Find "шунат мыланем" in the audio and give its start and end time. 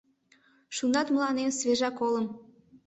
0.75-1.49